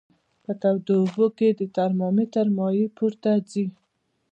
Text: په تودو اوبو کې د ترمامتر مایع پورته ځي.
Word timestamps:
په 0.43 0.51
تودو 0.61 0.93
اوبو 1.01 1.25
کې 1.37 1.47
د 1.59 1.61
ترمامتر 1.77 2.45
مایع 2.57 2.87
پورته 2.97 3.31
ځي. 3.49 3.65